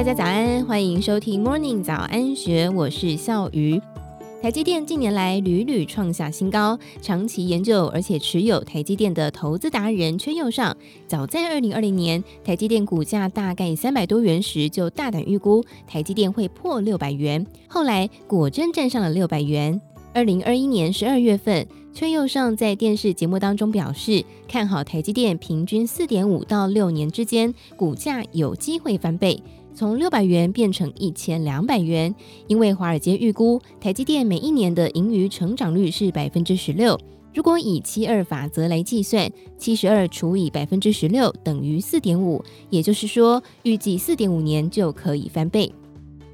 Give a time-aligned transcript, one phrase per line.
[0.00, 3.78] 大家早安，欢迎收听 Morning 早安学，我是笑鱼。
[4.40, 10.74] 台积电近年来屡屡创下新高，长期研究而且持有台积电的投资达人阙又上，
[11.06, 19.78] 早在二零二零年台积电股价大概三百多元时，就大胆预估台积电会破六百元，后来果真站上了六百元。
[20.14, 29.38] 二零二一年十二月份，阙又上在电视节目当中表示，看好台积电平均四点五到六年之间股价有机会翻倍。
[29.74, 32.14] 从六百元变成一千两百元，
[32.46, 36.98] 因为华尔街预估台积电每一年的盈余成长率是百分之十六。
[37.32, 45.72] 如果以七二法则来计算，七十二除以百分之十六等于四点五，也就是说，预计四点五年就可以翻倍。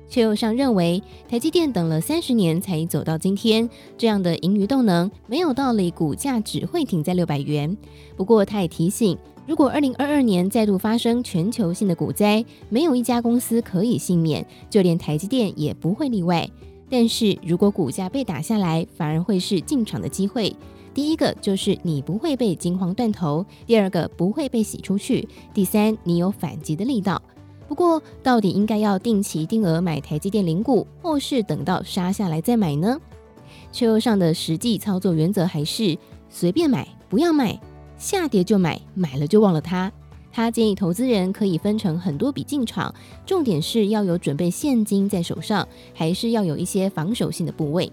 [0.09, 7.77] 却又上认为，台积电等了三十年才走到今天，这样的盈余动能没有道理，股价只会停在六百元。
[8.16, 9.16] 不过，他也提醒。
[9.46, 16.48] 如果二零二二年再度发生全球性的股灾，没有一家公司可以幸免，就连台积电也不会例外。
[16.91, 20.54] 但是如果股价被打下来，反而会是进场的机会。
[20.93, 27.20] 第一个就是你不会被惊慌断头，第二个不会被洗出去，第三你有反击的力道。
[27.68, 32.98] 不过，到底应该要定期定额买台积电零股，或是等到杀下来再买呢？
[33.73, 35.98] 阙又上的实际操作原则还是
[36.30, 37.58] 随便买，不要卖。
[37.98, 39.90] 下跌就买，买了就忘了它。
[40.30, 47.90] 他建议投资人可以分成很多笔进场，重点是要有准备现金在手上，还是要有一些防守性的部位。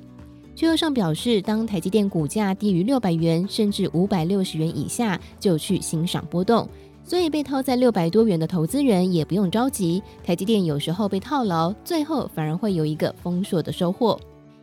[0.55, 6.67] 阙又上表示，当台积电股价低于六百元，甚至五百六十元以下，就去欣赏波动。
[7.05, 14.19] 所以被套在六百多元的投资人也不用着急，台积电有时候被套牢，最后反而会有一个丰硕的收获。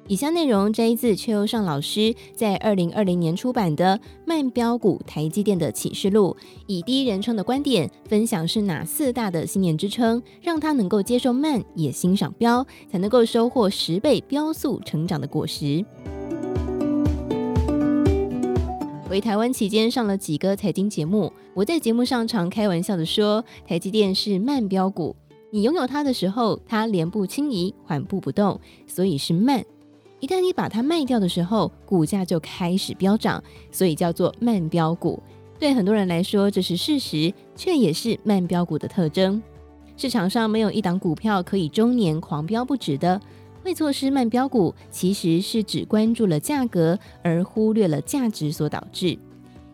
[0.08, 3.96] 以下内容摘自邱尚老师在二零二零年出版的
[4.26, 15.84] 《慢标股台积电的启示录》，以第一人称的观点分享是哪四大的信念支撑，让他能够接受慢也欣赏标，才能够收获十倍标速成长的果实。
[19.10, 25.16] 回台湾期间上了几个财经节目，我在节目上常开玩笑的说，台积电是慢飙股，
[25.50, 29.64] 你拥有它的时候，它连步轻移，缓步不动，所以是慢。
[30.20, 35.20] 一旦你把它卖掉的时候，股价就开始飙涨，所以叫做慢飙股。
[35.58, 39.42] 对很多人来说，这是事实，却也是慢飙股的特征。
[39.96, 43.20] 市场上没有一档股票可以终年狂飙不止的。
[43.62, 49.18] 会错失慢标股，其实是只关注了价格，而忽略了价值所导致。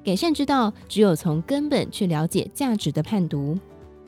[0.05, 3.59] 改善之道，只有从根本去了解价值的判读。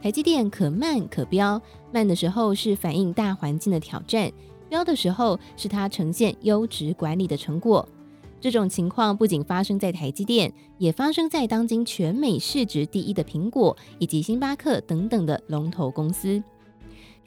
[0.01, 1.61] 台积电可慢可标，
[1.93, 4.31] 慢的时候是反映大环境的挑战。
[4.69, 7.89] 标的时候是它呈现优质管理的成果。
[8.41, 16.41] 这种情况不仅发生在台积电，也发生在当今全美市值第一的苹果以及星巴克等等的龙头公司。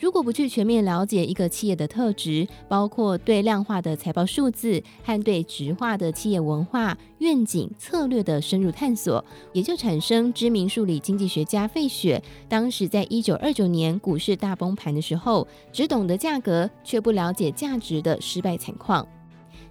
[0.01, 9.23] 如果不去全面了解一个企业的特质，包括对量化的财报数字和对质化的企业文化、愿景、策略的深入探索，
[9.53, 12.19] 也就产生知名数理经济学家费雪
[12.49, 19.07] 当时在一九二九年股市大崩盘的时候，只懂得价格却不了解价值的失败惨况。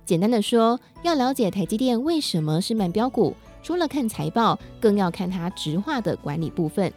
[0.07, 6.93] 简单的说，要了解台积电为什么是慢标股，除了看财报，更要看它质化的管理部分。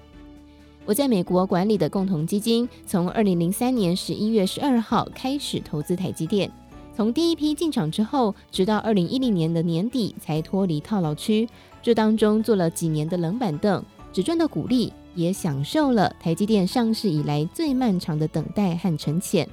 [0.86, 6.52] 我在美国管理的共同基金，从二零零三年十一月十二号开始投资台积电，
[6.94, 11.48] 从第一批进场之后，直到二零一零年的年底才脱离套牢区。
[11.82, 19.48] 这当中做了几年的冷板凳，只赚到股利，也享受了台积电上市以来最漫长的等待和沉潜。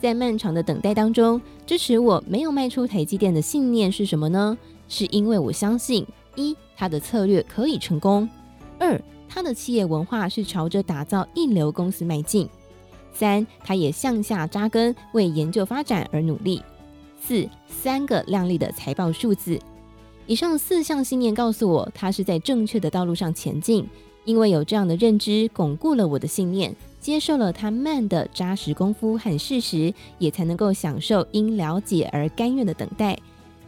[0.00, 4.56] 在漫长的等待当中，支持我没有卖出台积电的信念是什么呢？
[4.88, 8.28] 是因为我相信一，它的策略可以成功；
[8.78, 9.00] 二，
[9.36, 12.48] 他的企业文化是朝着打造一流公司迈进。
[13.12, 16.62] 三，他也向下扎根，为研究发展而努力。
[17.20, 19.60] 四，三个亮丽的财报数字。
[20.26, 23.86] 以上四项信念告诉我，他是在正确的道路上前进。
[24.24, 33.18] 因为有这样的认知，巩固了我的信念，接受了他慢的扎实功夫和事实，也才能够享受因了解而甘愿的等待。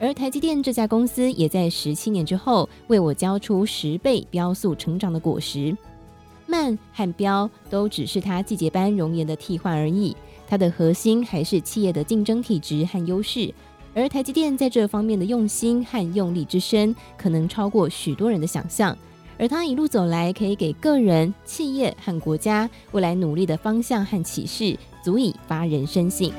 [0.00, 5.77] 而台积电这家公司也在十七年之后为我交出十倍飙速成长的果实。
[6.47, 10.17] 慢和标都只是它季节般容颜的替换而已，
[10.47, 13.53] 它的核心还是企业的竞争体质和优势。
[13.95, 18.97] 而台积电在这方面的用心和用力之深，可能超过许多人的想象。
[19.37, 26.31] 而它一路走来，可以给个人、企业和国家未来努力的方向和启示，足以发人深省。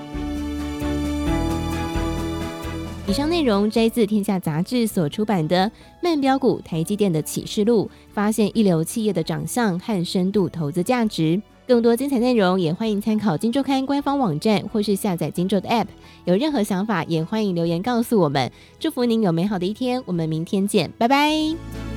[3.09, 5.65] 以上内容摘自《天下杂志》所出版的
[5.99, 11.41] 《慢标股台积电的启示录》，发现一流企业的长相和深度投资价值。
[11.67, 15.87] 更多精彩内容也欢迎参考《金周刊》官方网站或是下载《金周》的 App。
[16.25, 18.51] 有任何想法也欢迎留言告诉我们。
[18.79, 21.88] 祝福您有美好的一天，我们明天见，拜拜。